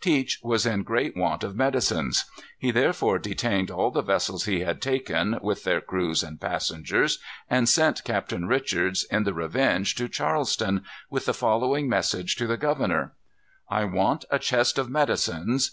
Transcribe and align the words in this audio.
Teach 0.00 0.38
was 0.44 0.64
in 0.64 0.84
great 0.84 1.16
want 1.16 1.42
of 1.42 1.56
medicines. 1.56 2.24
He 2.56 2.70
therefore 2.70 3.18
detained 3.18 3.68
all 3.68 3.90
the 3.90 4.00
vessels 4.00 4.44
he 4.44 4.60
had 4.60 4.80
taken, 4.80 5.38
with 5.42 5.64
their 5.64 5.80
crews 5.80 6.22
and 6.22 6.40
passengers, 6.40 7.18
and 7.50 7.68
sent 7.68 8.04
Captain 8.04 8.46
Richards, 8.46 9.04
in 9.10 9.24
the 9.24 9.34
Revenge, 9.34 9.96
to 9.96 10.08
Charleston, 10.08 10.84
with 11.10 11.24
the 11.26 11.34
following 11.34 11.88
message 11.88 12.36
to 12.36 12.46
the 12.46 12.56
governor: 12.56 13.14
"I 13.68 13.84
want 13.86 14.24
a 14.30 14.38
chest 14.38 14.78
of 14.78 14.88
medicines. 14.88 15.70